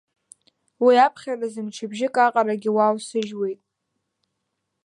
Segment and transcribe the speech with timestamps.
[0.83, 3.59] Уи аԥхьаразы, мчыбжьык аҟарагьы уаусыжьуеит.